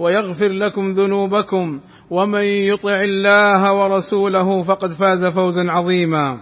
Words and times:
ويغفر 0.00 0.48
لكم 0.48 0.92
ذنوبكم 0.92 1.80
ومن 2.10 2.44
يطع 2.44 3.00
الله 3.00 3.72
ورسوله 3.72 4.62
فقد 4.62 4.92
فاز 4.92 5.24
فوزا 5.24 5.64
عظيما. 5.70 6.40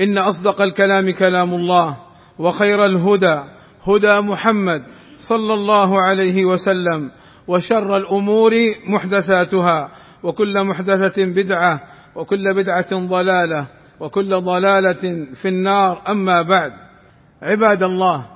إن 0.00 0.18
أصدق 0.18 0.62
الكلام 0.62 1.10
كلام 1.10 1.54
الله 1.54 1.96
وخير 2.38 2.84
الهدى 2.84 3.40
هدى 3.88 4.20
محمد 4.20 4.82
صلى 5.16 5.54
الله 5.54 6.02
عليه 6.02 6.44
وسلم 6.44 7.10
وشر 7.48 7.96
الأمور 7.96 8.52
محدثاتها 8.86 9.88
وكل 10.22 10.64
محدثة 10.64 11.24
بدعة 11.24 11.80
وكل 12.16 12.54
بدعة 12.54 13.06
ضلالة 13.06 13.66
وكل 14.00 14.40
ضلالة 14.40 15.26
في 15.34 15.48
النار. 15.48 16.02
أما 16.10 16.42
بعد 16.42 16.72
عباد 17.42 17.82
الله 17.82 18.26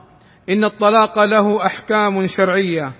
إن 0.48 0.64
الطلاق 0.64 1.24
له 1.24 1.66
أحكام 1.66 2.26
شرعية 2.26 2.92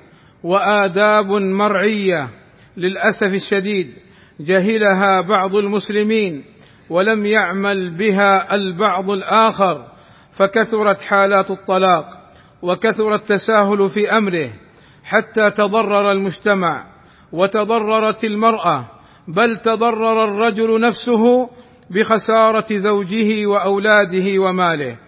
وآداب 0.42 1.26
مرعية 1.32 2.28
للأسف 2.76 3.26
الشديد 3.26 3.94
جهلها 4.40 5.20
بعض 5.20 5.54
المسلمين 5.54 6.44
ولم 6.90 7.26
يعمل 7.26 7.96
بها 7.96 8.54
البعض 8.54 9.10
الآخر 9.10 9.86
فكثرت 10.32 11.00
حالات 11.00 11.50
الطلاق 11.50 12.06
وكثر 12.62 13.14
التساهل 13.14 13.88
في 13.88 14.10
أمره 14.18 14.52
حتى 15.04 15.50
تضرر 15.50 16.12
المجتمع 16.12 16.86
وتضررت 17.32 18.24
المرأة 18.24 18.90
بل 19.28 19.56
تضرر 19.56 20.24
الرجل 20.24 20.80
نفسه 20.80 21.50
بخسارة 21.90 22.66
زوجه 22.70 23.46
وأولاده 23.46 24.38
وماله. 24.38 24.98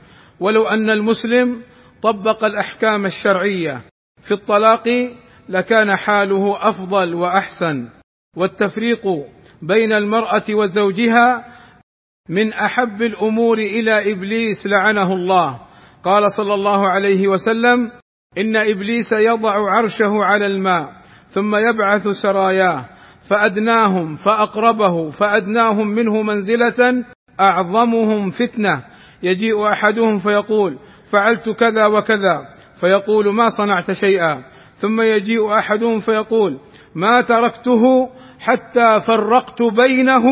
ولو 0.41 0.67
أن 0.67 0.91
المسلم 0.91 1.62
طبق 2.03 2.45
الأحكام 2.45 3.06
الشرعية 3.06 3.83
في 4.23 4.33
الطلاق 4.33 4.89
لكان 5.49 5.97
حاله 5.97 6.69
أفضل 6.69 7.15
وأحسن 7.15 7.89
والتفريق 8.37 9.07
بين 9.63 9.93
المرأة 9.93 10.45
وزوجها 10.51 11.45
من 12.29 12.53
أحب 12.53 13.03
الأمور 13.03 13.59
إلى 13.59 14.13
إبليس 14.13 14.67
لعنه 14.67 15.13
الله. 15.13 15.61
قال 16.03 16.33
صلى 16.33 16.55
الله 16.55 16.89
عليه 16.89 17.29
وسلم 17.29 17.91
إن 18.39 18.57
إبليس 18.57 19.11
يضع 19.13 19.77
عرشه 19.77 20.25
على 20.25 20.47
الماء 20.47 20.93
ثم 21.28 21.57
يبعث 21.57 22.09
سراياه 22.09 22.89
فأدناهم 23.23 24.17
فأقربه 24.17 25.11
فأدناهم 25.11 25.89
منه 25.89 26.23
منزلة 26.23 27.05
أعظمهم 27.41 28.31
فتنة. 28.31 28.84
يجيء 29.23 29.73
أحدهم 29.73 30.19
فيقول 30.19 30.78
فعلت 31.12 31.49
كذا 31.49 31.87
وكذا. 31.87 32.58
فيقول 32.81 33.34
ما 33.34 33.49
صنعت 33.49 33.93
شيئا. 33.93 34.44
ثم 34.77 35.00
يجيء 35.00 35.59
احدهم 35.59 35.99
فيقول 35.99 36.59
ما 36.94 37.21
تركته 37.21 38.09
حتى 38.41 39.00
فرقت 39.06 39.62
بينه 39.62 40.25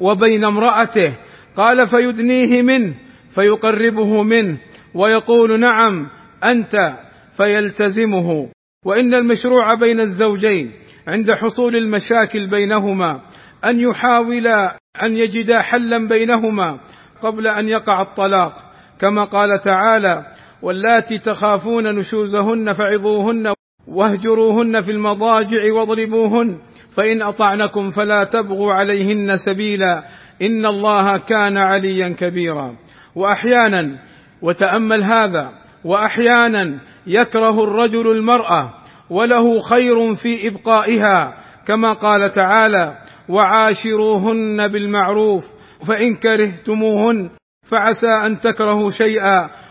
وبين 0.00 0.44
امرأته. 0.44 1.16
قال 1.56 1.86
فيدنيه 1.86 2.62
منه 2.62 2.94
فيقربه 3.34 4.22
منه 4.22 4.58
ويقول 4.94 5.60
نعم 5.60 6.08
أنت 6.44 6.96
فيلتزمه. 7.36 8.48
وإن 8.86 9.14
المشروع 9.14 9.74
بين 9.74 10.00
الزوجين 10.00 10.72
عند 11.08 11.32
حصول 11.32 11.76
المشاكل 11.76 12.50
بينهما 12.50 13.20
أن 13.64 13.80
يحاولا 13.80 14.78
أن 15.02 15.16
يجدا 15.16 15.62
حلا 15.62 16.08
بينهما 16.08 16.80
قبل 17.22 17.46
أن 17.46 17.68
يقع 17.68 18.02
الطلاق. 18.02 18.52
كما 19.00 19.24
قال 19.24 19.60
تعالى 19.60 20.33
واللاتي 20.64 21.18
تخافون 21.18 21.98
نشوزهن 21.98 22.72
فعظوهن 22.72 23.54
واهجروهن 23.88 24.80
في 24.80 24.90
المضاجع 24.90 25.72
واضربوهن 25.72 26.58
فإن 26.96 27.22
أطعنكم 27.22 27.88
فلا 27.88 28.24
تبغوا 28.24 28.72
عليهن 28.72 29.36
سبيلا 29.36 30.04
إن 30.42 30.66
الله 30.66 31.16
كان 31.16 31.56
عليا 31.56 32.08
كبيرا. 32.08 32.76
وأحيانا 33.14 33.98
وتأمل 34.42 35.04
هذا 35.04 35.50
وأحيانا 35.84 36.80
يكره 37.06 37.64
الرجل 37.64 38.10
المرأة 38.10 38.74
وله 39.10 39.60
خير 39.60 40.14
في 40.14 40.48
إبقائها 40.48 41.44
كما 41.66 41.92
قال 41.92 42.32
تعالى 42.32 42.98
وعاشروهن 43.28 44.68
بالمعروف 44.68 45.52
فإن 45.88 46.16
كرهتموهن 46.16 47.30
فعسى 47.62 48.26
أن 48.26 48.38
تكرهوا 48.38 48.90
شيئا. 48.90 49.63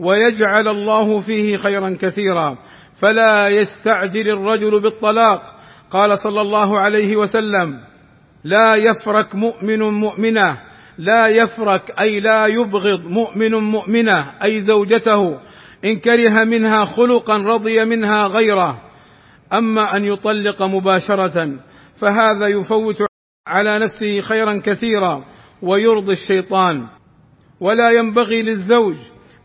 ويجعل 0.00 0.68
الله 0.68 1.18
فيه 1.18 1.56
خيرا 1.56 1.96
كثيرا. 2.00 2.58
فلا 2.94 3.48
يستعجل 3.48 4.28
الرجل 4.28 4.80
بالطلاق. 4.80 5.42
قال 5.90 6.18
صلى 6.18 6.40
الله 6.40 6.80
عليه 6.80 7.16
وسلم 7.16 7.80
لا 8.44 8.74
يفرك 8.74 9.34
مؤمن 9.34 9.78
مؤمنة. 9.78 10.58
لا 10.98 11.26
يفرك 11.26 12.00
أي 12.00 12.20
لا 12.20 12.46
يبغض 12.46 13.04
مؤمن 13.04 13.54
مؤمنة 13.54 14.44
أي 14.44 14.60
زوجته. 14.60 15.40
إن 15.84 15.96
كره 15.96 16.44
منها 16.44 16.84
خلقا 16.84 17.38
رضي 17.38 17.84
منها 17.84 18.26
غيره. 18.26 18.80
أما 19.52 19.96
أن 19.96 20.04
يطلق 20.04 20.62
مباشرة 20.62 21.58
فهذا 21.96 22.46
يفوت 22.46 22.96
على 23.48 23.78
نفسه 23.78 24.20
خيرا 24.20 24.60
كثيرا 24.64 25.24
ويرضي 25.62 26.12
الشيطان. 26.12 26.88
ولا 27.60 27.90
ينبغي 27.90 28.42
للزوج 28.42 28.96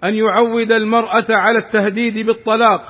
أن 0.05 0.15
يعود 0.15 0.71
المرأة 0.71 1.25
على 1.29 1.59
التهديد 1.59 2.25
بالطلاق 2.25 2.81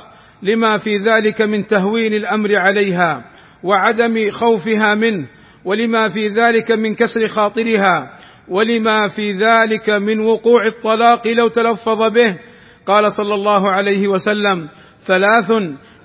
لما 0.44 0.78
في 0.78 0.98
ذلك 0.98 1.42
من 1.42 1.68
تهوين 1.68 2.14
الأمر 2.14 2.60
عليها 2.60 3.32
وعدم 3.64 4.32
خوفها 4.32 4.96
منه 4.96 5.28
ولما 5.66 6.10
في 6.10 6.28
ذلك 6.28 6.72
من 6.72 6.96
كسر 6.96 7.28
خاطرها 7.28 8.14
ولما 8.48 9.08
في 9.08 9.32
ذلك 9.32 9.90
من 9.90 10.20
وقوع 10.20 10.68
الطلاق 10.68 11.28
لو 11.28 11.48
تلفظ 11.48 12.04
به. 12.14 12.38
قال 12.86 13.12
صلى 13.12 13.34
الله 13.34 13.72
عليه 13.72 14.08
وسلم 14.08 14.70
ثلاث 15.02 15.52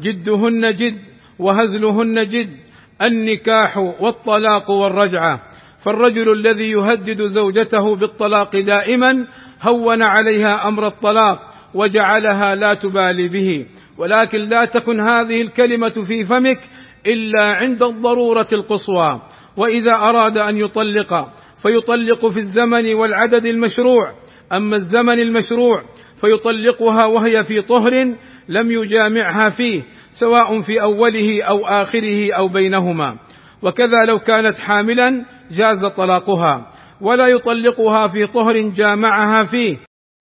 جدهن 0.01 0.75
جد 0.75 0.99
وهزلهن 1.39 2.29
جد 2.29 2.57
النكاح 3.03 3.77
والطلاق 3.77 4.71
والرجعة. 4.71 5.43
فالرجل 5.81 6.33
الذي 6.33 6.71
يهدد 6.71 7.23
زوجته 7.23 7.97
بالطلاق 7.97 8.57
دائما 8.57 9.27
هون 9.63 10.03
عليها 10.03 10.69
أمر 10.69 10.87
الطلاق 10.87 11.39
وجعلها 11.75 12.55
لا 12.55 12.75
تبالي 12.75 13.29
به. 13.29 13.67
ولكن 13.99 14.39
لا 14.39 14.65
تكن 14.65 15.01
هذه 15.01 15.37
الكلمة 15.41 16.03
في 16.07 16.25
فمك 16.25 16.61
إلا 17.07 17.45
عند 17.45 17.83
الضرورة 17.83 18.49
القصوى. 18.53 19.23
وإذا 19.57 19.93
أراد 19.93 20.39
أن 20.39 20.57
يطلق 20.57 21.29
فيطلق 21.57 22.27
في 22.29 22.37
الزمن 22.37 22.95
والعدد 22.95 23.47
المشروع. 23.47 24.15
أما 24.53 24.77
الزمن 24.77 25.21
المشروع 25.21 25.85
فيطلقها 26.21 27.07
وهي 27.07 27.45
في 27.45 27.63
طهر 27.63 28.15
لم 28.49 28.71
يجامعها 28.71 29.51
فيه 29.51 29.83
سواء 30.13 30.61
في 30.61 30.83
أوله 30.83 31.43
أو 31.43 31.67
آخره 31.67 32.35
أو 32.37 32.49
بينهما. 32.49 33.17
وكذا 33.63 33.99
لو 34.09 34.19
كانت 34.19 34.61
حاملا 34.61 35.25
جاز 35.51 35.79
طلاقها 35.97 36.73
ولا 37.01 37.27
يطلقها 37.29 38.07
في 38.09 38.27
طهر 38.27 38.59
جامعها 38.59 39.45
فيه 39.45 39.77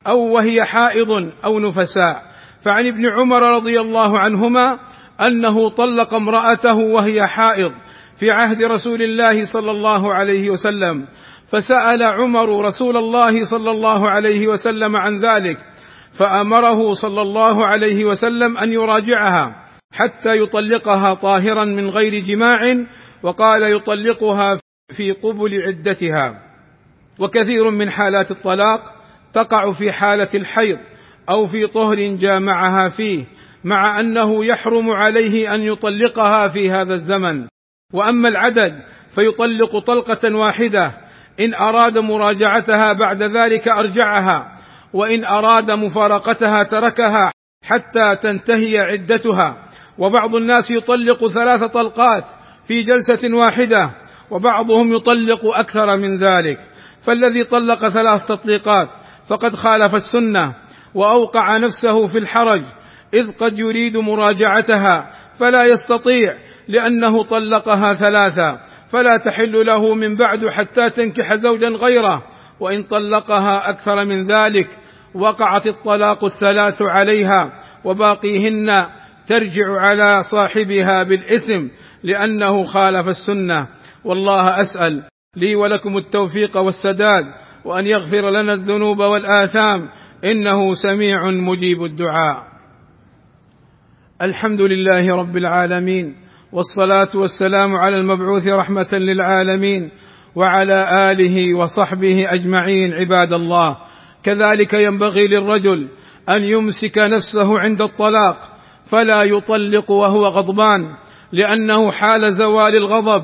أو 0.07 0.35
وهي 0.35 0.63
حائض 0.63 1.07
أو 1.45 1.59
نفساء. 1.59 2.29
فعن 2.61 2.85
ابن 2.85 3.09
عمر 3.11 3.41
رضي 3.55 3.79
الله 3.79 4.19
عنهما 4.19 4.79
أنه 5.21 5.69
طلق 5.69 6.13
امرأته 6.13 6.75
وهي 6.75 7.27
حائض 7.27 7.71
في 8.15 8.31
عهد 8.31 8.63
رسول 8.63 9.01
الله 9.01 9.45
صلى 9.45 9.71
الله 9.71 10.13
عليه 10.13 10.49
وسلم 10.49 11.07
فسأل 11.47 12.03
عمر 12.03 12.65
رسول 12.65 12.97
الله 12.97 13.45
صلى 13.45 13.71
الله 13.71 14.09
عليه 14.09 14.47
وسلم 14.47 14.95
عن 14.95 15.19
ذلك 15.19 15.57
فأمره 16.11 16.93
صلى 16.93 17.21
الله 17.21 17.67
عليه 17.67 18.05
وسلم 18.05 18.57
أن 18.57 18.73
يراجعها. 18.73 19.68
حتى 19.93 20.37
يطلقها 20.37 21.13
طاهرا 21.13 21.65
من 21.65 21.89
غير 21.89 22.23
جماع 22.23 22.59
وقال 23.23 23.63
يطلقها 23.63 24.59
في 24.91 25.11
قبل 25.11 25.61
عدتها. 25.67 26.41
وكثير 27.19 27.69
من 27.69 27.89
حالات 27.89 28.31
الطلاق 28.31 28.81
تقع 29.33 29.71
في 29.71 29.91
حالة 29.91 30.29
الحيض 30.35 30.77
أو 31.29 31.45
في 31.45 31.67
طهر 31.67 31.95
جامعها 31.95 32.89
فيه 32.89 33.25
مع 33.63 33.99
أنه 33.99 34.45
يحرم 34.45 34.89
عليه 34.89 35.55
أن 35.55 35.61
يطلقها 35.61 36.47
في 36.47 36.71
هذا 36.71 36.93
الزمن. 36.93 37.47
وأما 37.93 38.29
العدد 38.29 38.83
فيطلق 39.09 39.79
طلقة 39.85 40.35
واحدة. 40.35 41.09
إن 41.39 41.53
أراد 41.53 41.97
مراجعتها 41.97 42.93
بعد 42.93 43.23
ذلك 43.23 43.67
أرجعها 43.67 44.51
وإن 44.93 45.25
أراد 45.25 45.71
مفارقتها 45.71 46.63
تركها 46.63 47.31
حتى 47.63 48.15
تنتهي 48.21 48.77
عدتها. 48.77 49.68
وبعض 49.99 50.35
الناس 50.35 50.67
يطلق 50.71 51.27
ثلاث 51.27 51.71
طلقات 51.71 52.25
في 52.65 52.79
جلسة 52.79 53.35
واحدة 53.37 53.91
وبعضهم 54.31 54.93
يطلق 54.93 55.45
أكثر 55.45 55.97
من 55.97 56.17
ذلك. 56.17 56.59
فالذي 57.01 57.43
طلق 57.43 57.89
ثلاث 57.89 58.27
تطليقات 58.27 58.89
فقد 59.27 59.55
خالف 59.55 59.95
السنة 59.95 60.55
وأوقع 60.95 61.57
نفسه 61.57 62.07
في 62.07 62.17
الحرج 62.17 62.61
إذ 63.13 63.31
قد 63.31 63.59
يريد 63.59 63.97
مراجعتها 63.97 65.11
فلا 65.39 65.65
يستطيع 65.65 66.33
لأنه 66.67 67.23
طلقها 67.23 67.93
ثلاثا 67.93 68.59
فلا 68.89 69.17
تحل 69.17 69.65
له 69.65 69.95
من 69.95 70.15
بعد 70.15 70.49
حتى 70.49 70.89
تنكح 70.89 71.33
زوجا 71.33 71.69
غيره 71.69 72.23
وإن 72.59 72.83
طلقها 72.83 73.69
أكثر 73.69 74.05
من 74.05 74.27
ذلك 74.27 74.67
وقعت 75.15 75.67
الطلاق 75.67 76.25
الثلاث 76.25 76.81
عليها 76.81 77.51
وباقيهن 77.85 78.85
ترجع 79.29 79.79
على 79.79 80.23
صاحبها 80.23 81.03
بالإثم 81.03 81.67
لأنه 82.03 82.63
خالف 82.63 83.07
السنة. 83.07 83.67
والله 84.03 84.61
أسأل 84.61 85.03
لي 85.35 85.55
ولكم 85.55 85.97
التوفيق 85.97 86.57
والسداد 86.57 87.25
وأن 87.65 87.87
يغفر 87.87 88.29
لنا 88.29 88.53
الذنوب 88.53 88.99
والآثام. 88.99 89.89
إنه 90.23 90.73
سميع 90.73 91.17
مجيب 91.29 91.83
الدعاء. 91.83 92.43
الحمد 94.21 94.61
لله 94.61 95.15
رب 95.15 95.37
العالمين 95.37 96.15
والصلاة 96.51 97.09
والسلام 97.15 97.75
على 97.75 97.97
المبعوث 97.97 98.47
رحمة 98.47 98.87
للعالمين 98.93 99.91
وعلى 100.35 101.11
آله 101.11 101.57
وصحبه 101.57 102.23
أجمعين 102.29 102.93
عباد 102.93 103.33
الله. 103.33 103.77
كذلك 104.23 104.73
ينبغي 104.73 105.27
للرجل 105.27 105.89
أن 106.29 106.43
يمسك 106.43 106.97
نفسه 106.97 107.59
عند 107.59 107.81
الطلاق 107.81 108.58
فلا 108.91 109.23
يطلق 109.23 109.91
وهو 109.91 110.25
غضبان 110.25 110.95
لأنه 111.31 111.91
حال 111.91 112.33
زوال 112.33 112.75
الغضب. 112.75 113.23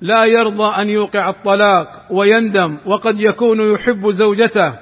لا 0.00 0.24
يرضى 0.24 0.82
أن 0.82 0.88
يوقع 0.88 1.30
الطلاق 1.30 1.88
ويندم 2.10 2.78
وقد 2.86 3.14
يكون 3.18 3.72
يحب 3.74 4.10
زوجته 4.10 4.74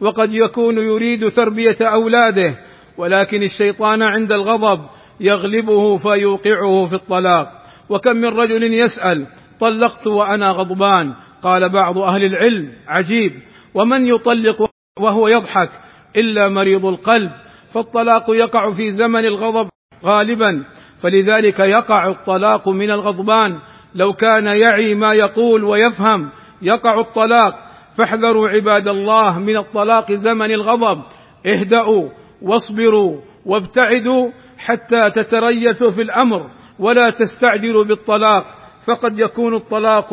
وقد 0.00 0.28
يكون 0.32 0.78
يريد 0.78 1.30
تربية 1.30 1.76
أولاده. 1.82 2.58
ولكن 2.98 3.42
الشيطان 3.42 4.02
عند 4.02 4.32
الغضب 4.32 4.80
يغلبه 5.20 5.96
فيوقعه 5.96 6.86
في 6.86 6.94
الطلاق. 6.94 7.48
وكم 7.88 8.16
من 8.16 8.28
رجل 8.28 8.74
يسأل 8.74 9.26
طلقت 9.60 10.06
وأنا 10.06 10.50
غضبان؟ 10.50 11.14
قال 11.42 11.72
بعض 11.72 11.98
أهل 11.98 12.24
العلم 12.24 12.72
عجيب. 12.88 13.32
ومن 13.74 14.06
يطلق 14.06 14.70
وهو 15.00 15.28
يضحك؟ 15.28 15.70
إلا 16.16 16.48
مريض 16.48 16.86
القلب. 16.86 17.30
فالطلاق 17.74 18.24
يقع 18.28 18.70
في 18.70 18.90
زمن 18.90 19.24
الغضب 19.24 19.68
غالبا 20.04 20.64
فلذلك 20.98 21.58
يقع 21.58 22.08
الطلاق 22.08 22.68
من 22.68 22.90
الغضبان. 22.90 23.58
لو 23.94 24.12
كان 24.12 24.46
يعي 24.46 24.94
ما 24.94 25.12
يقول 25.12 25.64
ويفهم 25.64 26.30
يقع 26.62 27.00
الطلاق. 27.00 27.54
فاحذروا 27.98 28.48
عباد 28.48 28.88
الله 28.88 29.38
من 29.38 29.58
الطلاق 29.58 30.12
زمن 30.12 30.50
الغضب. 30.50 31.02
اهدأوا 31.46 32.08
واصبروا 32.42 33.20
وابتعدوا 33.46 34.30
حتى 34.58 35.02
تتريثوا 35.16 35.90
في 35.90 36.02
الأمر 36.02 36.50
ولا 36.78 37.10
تستعجلوا 37.10 37.84
بالطلاق. 37.84 38.44
فقد 38.86 39.18
يكون 39.18 39.54
الطلاق 39.54 40.10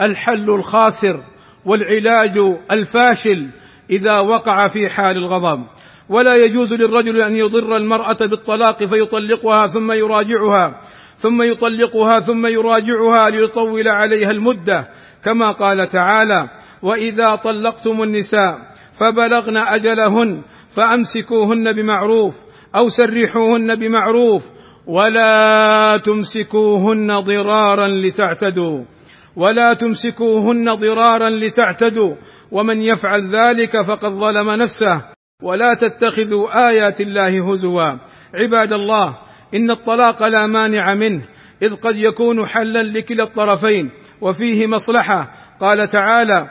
الحل 0.00 0.50
الخاسر 0.50 1.20
والعلاج 1.64 2.34
الفاشل 2.72 3.50
إذا 3.90 4.20
وقع 4.20 4.68
في 4.68 4.88
حال 4.88 5.16
الغضب. 5.16 5.66
ولا 6.08 6.36
يجوز 6.36 6.72
للرجل 6.72 7.22
أن 7.22 7.36
يضر 7.36 7.76
المرأة 7.76 8.16
بالطلاق 8.20 8.78
فيطلقها 8.78 9.66
ثم 9.66 9.92
يراجعها 9.92 10.80
ثم 11.16 11.42
يطلقها 11.42 12.20
ثم 12.20 12.46
يراجعها 12.46 13.30
ليطول 13.30 13.88
عليها 13.88 14.30
المدة 14.30 14.88
كما 15.24 15.52
قال 15.52 15.88
تعالى 15.88 16.48
وإذا 16.82 17.34
طلقتم 17.34 18.02
النساء 18.02 18.58
فبلغن 18.92 19.56
أجلهن 19.56 20.42
فأمسكوهن 20.76 21.72
بمعروف 21.72 22.36
أو 22.76 22.88
سرحوهن 22.88 23.74
بمعروف 23.74 24.50
ولا 24.86 25.96
تمسكوهن 25.96 27.18
ضرارا 27.20 27.88
لتعتدوا 27.88 28.84
ولا 29.36 29.74
تمسكوهن 29.74 30.74
ضرارا 30.74 31.30
لتعتدوا 31.30 32.14
ومن 32.52 32.82
يفعل 32.82 33.30
ذلك 33.30 33.82
فقد 33.82 34.12
ظلم 34.12 34.50
نفسه. 34.50 35.17
ولا 35.42 35.74
تتخذوا 35.74 36.68
آيات 36.68 37.00
الله 37.00 37.52
هزوا. 37.52 37.98
عباد 38.34 38.72
الله 38.72 39.18
إن 39.54 39.70
الطلاق 39.70 40.22
لا 40.22 40.46
مانع 40.46 40.94
منه 40.94 41.22
إذ 41.62 41.74
قد 41.74 41.96
يكون 41.96 42.46
حلا 42.46 42.82
لكلا 42.82 43.24
الطرفين 43.24 43.90
وفيه 44.20 44.66
مصلحة. 44.66 45.30
قال 45.60 45.88
تعالى 45.88 46.50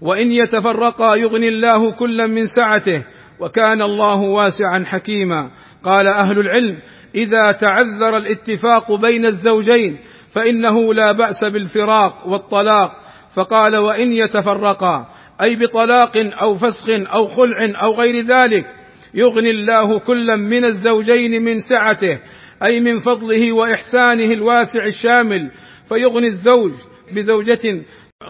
وإن 0.00 0.32
يتفرقا 0.32 1.16
يغني 1.16 1.48
الله 1.48 1.92
كلا 1.92 2.26
من 2.26 2.46
سعته 2.46 3.04
وكان 3.40 3.82
الله 3.82 4.20
واسعا 4.20 4.84
حكيما. 4.86 5.50
قال 5.82 6.06
أهل 6.06 6.38
العلم 6.38 6.78
إذا 7.14 7.52
تعذر 7.52 8.16
الاتفاق 8.16 8.92
بين 8.92 9.26
الزوجين 9.26 9.98
فإنه 10.30 10.94
لا 10.94 11.12
بأس 11.12 11.44
بالفراق 11.44 12.26
والطلاق. 12.26 12.92
فقال 13.34 13.76
وإن 13.76 14.12
يتفرقا 14.12 15.15
أي 15.42 15.56
بطلاق 15.56 16.12
أو 16.16 16.54
فسخ 16.54 16.84
أو 16.88 17.26
خلع 17.26 17.82
أو 17.82 17.94
غير 17.94 18.26
ذلك 18.26 18.66
يغني 19.14 19.50
الله 19.50 19.98
كلا 19.98 20.36
من 20.36 20.64
الزوجين 20.64 21.44
من 21.44 21.60
سعته 21.60 22.20
أي 22.66 22.80
من 22.80 22.98
فضله 22.98 23.52
وإحسانه 23.52 24.32
الواسع 24.32 24.80
الشامل 24.86 25.50
فيغني 25.88 26.26
الزوج 26.26 26.72
بزوجة 27.12 27.84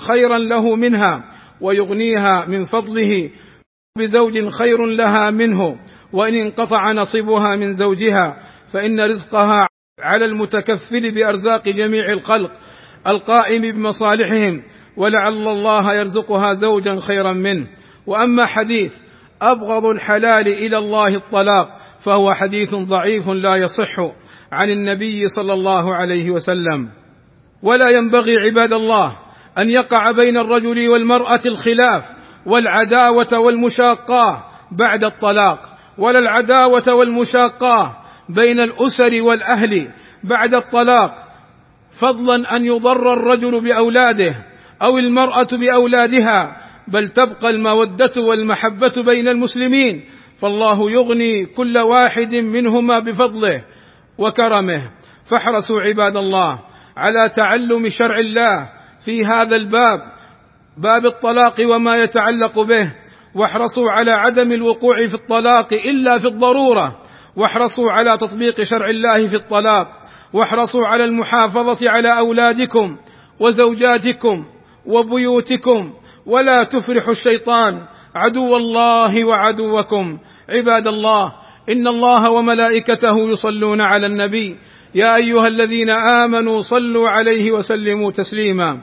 خيرا 0.08 0.38
له 0.38 0.76
منها 0.76 1.28
ويغنيها 1.60 2.44
من 2.48 2.64
فضله 2.64 3.30
بزوج 3.98 4.48
خير 4.48 4.86
لها 4.86 5.30
منه 5.30 5.78
وإن 6.12 6.34
انقطع 6.34 6.92
نصيبها 6.92 7.56
من 7.56 7.75
زوجها 7.75 8.42
فإن 8.68 9.00
رزقها 9.00 9.68
على 10.00 10.25
المتكفل 10.25 11.14
بأرزاق 11.14 11.68
جميع 11.68 12.12
الخلق 12.12 12.50
القائم 13.06 13.62
بمصالحهم 13.62 14.62
ولعل 14.96 15.48
الله 15.48 15.94
يرزقها 15.94 16.52
زوجا 16.52 16.96
خيرا 17.00 17.32
منه. 17.32 17.66
وأما 18.06 18.46
حديث 18.46 18.92
أبغض 19.42 19.84
الحلال 19.84 20.48
إلى 20.48 20.78
الله 20.78 21.16
الطلاق 21.16 21.68
فهو 22.00 22.34
حديث 22.34 22.74
ضعيف 22.74 23.28
لا 23.28 23.56
يصح 23.56 23.96
عن 24.52 24.70
النبي 24.70 25.28
صلى 25.28 25.52
الله 25.52 25.94
عليه 25.94 26.30
وسلم. 26.30 26.88
ولا 27.62 27.90
ينبغي 27.90 28.34
عباد 28.46 28.72
الله 28.72 29.16
أن 29.58 29.70
يقع 29.70 30.10
بين 30.10 30.36
الرجل 30.36 30.88
والمرأة 30.88 31.40
الخلاف 31.46 32.10
والعداوة 32.46 33.38
والمشاقاه 33.38 34.44
بعد 34.72 35.04
الطلاق 35.04 35.58
ولا 35.98 36.18
العداوة 36.18 36.94
والمشاقاه 36.94 37.96
بين 38.28 38.60
الأسر 38.60 39.22
والأهل 39.22 39.92
بعد 40.24 40.54
الطلاق. 40.54 41.14
فضلا 41.90 42.56
أن 42.56 42.64
يضر 42.64 43.12
الرجل 43.12 43.60
بأولاده 43.60 44.34
أو 44.83 44.99
المرأة 44.99 45.49
بأولادها 45.52 46.56
بل 46.88 47.09
تبقى 47.09 47.50
المودة 47.50 48.12
والمحبة 48.23 48.92
بين 49.06 49.28
المسلمين. 49.28 50.04
فالله 50.37 50.90
يغني 50.90 51.47
كل 51.47 51.78
واحد 51.78 52.35
منهما 52.35 52.99
بفضله 52.99 53.64
وكرمه. 54.18 54.90
فاحرصوا 55.25 55.80
عباد 55.80 56.16
الله 56.16 56.59
على 56.97 57.28
تعلم 57.28 57.88
شرع 57.88 58.18
الله 58.18 58.68
في 59.00 59.25
هذا 59.25 59.56
الباب 59.56 60.00
باب 60.76 61.06
الطلاق 61.06 61.54
وما 61.71 61.95
يتعلق 61.95 62.61
به. 62.61 62.92
واحرصوا 63.35 63.90
على 63.90 64.11
عدم 64.11 64.52
الوقوع 64.52 64.97
في 64.97 65.14
الطلاق 65.14 65.75
إلا 65.75 66.18
في 66.18 66.26
الضرورة. 66.26 67.02
واحرصوا 67.37 67.92
على 67.92 68.16
تطبيق 68.16 68.61
شرع 68.62 68.88
الله 68.88 69.28
في 69.28 69.37
الطلاق. 69.37 69.88
واحرصوا 70.33 70.87
على 70.87 71.04
المحافظة 71.04 71.90
على 71.90 72.18
أولادكم 72.18 72.97
وزوجاتكم. 73.40 74.55
وبيوتكم 74.87 75.93
ولا 76.26 76.64
تفرحوا 76.64 77.12
الشيطان. 77.12 77.75
عدو 78.14 78.57
الله 78.57 79.26
وعدوكم. 79.26 80.19
عباد 80.49 80.88
الله 80.88 81.33
إن 81.69 81.87
الله 81.87 82.31
وملائكته 82.31 83.31
يصلون 83.31 83.81
على 83.81 84.07
النبي. 84.07 84.57
يا 84.95 85.16
أيها 85.16 85.47
الذين 85.47 85.90
آمنوا 85.90 86.61
صلوا 86.61 87.09
عليه 87.09 87.52
وسلموا 87.52 88.11
تسليما. 88.11 88.78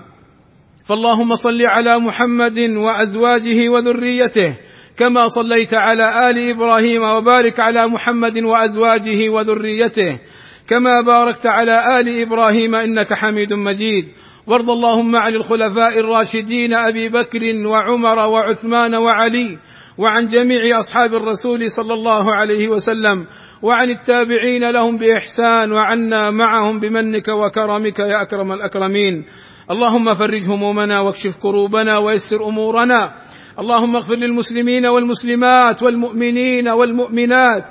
فاللهم 0.86 1.36
صل 1.36 1.62
على 1.66 2.00
محمد 2.00 2.60
وأزواجه 2.60 3.70
وذريته 3.70 4.50
كما 4.98 5.26
صليت 5.28 5.74
على 5.74 6.30
آل 6.30 6.50
إبراهيم 6.50 7.04
وبارك 7.04 7.60
على 7.60 7.88
محمد 7.88 8.44
وأزواجه 8.44 9.30
وذريته 9.30 10.20
كما 10.68 11.02
باركت 11.02 11.48
على 11.48 12.00
آل 12.00 12.22
إبراهيم 12.22 12.76
إنك 12.76 13.14
حميد 13.14 13.54
مجيد. 13.54 14.06
وارض 14.48 14.70
اللهم 14.70 15.16
عن 15.16 15.36
الخلفاء 15.36 16.00
الراشدين 16.00 16.74
أبي 16.74 17.10
بكر 17.10 17.68
وعمر 17.68 18.20
وعثمان 18.20 18.96
وعلي 18.96 19.58
وعن 19.98 20.28
جميع 20.28 20.80
أصحاب 20.80 21.14
الرسول 21.14 21.72
صلى 21.72 21.94
الله 21.94 22.36
عليه 22.36 22.68
وسلم 22.68 23.28
وعن 23.62 23.90
التابعين 23.90 24.70
لهم 24.70 24.98
بإحسان 24.98 25.72
وعنا 25.72 26.32
معهم 26.32 26.80
بمنك 26.80 27.28
وكرمك 27.28 28.00
يا 28.00 28.22
أكرم 28.22 28.52
الأكرمين. 28.52 29.26
اللهم 29.72 30.14
فرج 30.14 30.44
همومنا 30.44 31.00
واكشف 31.00 31.38
كروبنا 31.38 31.98
ويسر 31.98 32.48
أمورنا. 32.48 33.12
اللهم 33.60 33.96
اغفر 33.96 34.16
للمسلمين 34.16 34.86
والمسلمات 34.86 35.84
والمؤمنين 35.84 36.70
والمؤمنات 36.70 37.64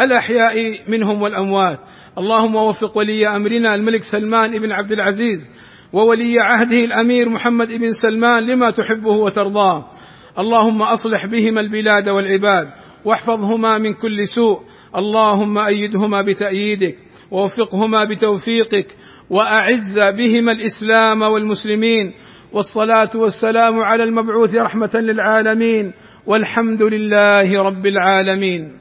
الأحياء 0.00 0.78
منهم 0.88 1.22
والأموات. 1.22 1.78
اللهم 2.18 2.54
وفق 2.54 2.98
ولي 2.98 3.20
أمرنا 3.36 3.74
الملك 3.74 4.02
سلمان 4.02 4.50
بن 4.50 4.72
عبد 4.72 4.92
العزيز. 4.92 5.59
وولي 5.92 6.36
عهده 6.40 6.84
الأمير 6.84 7.28
محمد 7.28 7.68
بن 7.72 7.92
سلمان 7.92 8.42
لما 8.42 8.70
تحبه 8.70 9.16
وترضاه. 9.16 9.90
اللهم 10.38 10.82
أصلح 10.82 11.26
بهما 11.26 11.60
البلاد 11.60 12.08
والعباد 12.08 12.68
واحفظهما 13.04 13.78
من 13.78 13.92
كل 13.92 14.26
سوء. 14.26 14.60
اللهم 14.96 15.58
أيدهما 15.58 16.22
بتأييدك 16.22 16.98
ووفقهما 17.30 18.04
بتوفيقك 18.04 18.96
وأعز 19.30 19.98
بهما 19.98 20.52
الإسلام 20.52 21.22
والمسلمين. 21.22 22.12
والصلاة 22.52 23.10
والسلام 23.14 23.78
على 23.78 24.04
المبعوث 24.04 24.54
رحمة 24.54 24.90
للعالمين. 24.94 25.92
والحمد 26.26 26.82
لله 26.82 27.62
رب 27.66 27.86
العالمين. 27.86 28.78